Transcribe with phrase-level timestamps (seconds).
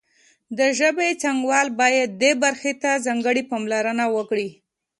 [0.57, 4.49] د ژبې څانګوال باید دې برخې ته ځانګړې پاملرنه وکړي